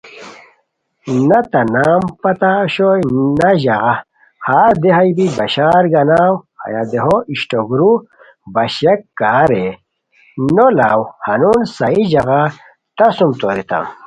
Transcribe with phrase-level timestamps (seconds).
[1.27, 3.01] نہ تہ نام پتہ اوشوئے
[3.39, 3.93] نہ ژاغا
[4.47, 7.91] ہر دیہا بی بشار گاناؤ ہیہ دیہہ اشٹوک رو
[8.53, 9.65] باشییاک کا رے
[10.55, 12.41] نو لاؤ ہنون صحیح ژاغا
[12.97, 13.85] تہ سُم توریتام